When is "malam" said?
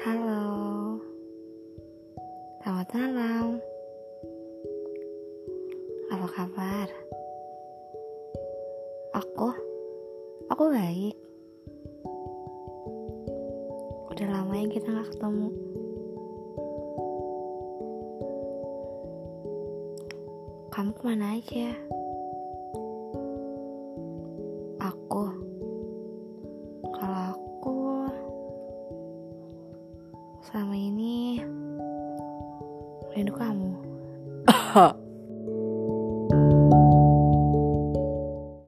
2.96-3.60